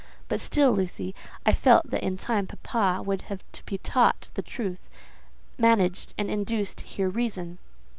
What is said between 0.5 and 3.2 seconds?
Lucy, I felt that in time papa